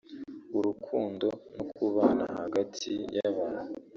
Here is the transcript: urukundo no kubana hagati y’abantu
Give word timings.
urukundo 0.57 1.27
no 1.55 1.63
kubana 1.73 2.25
hagati 2.39 2.91
y’abantu 3.15 3.73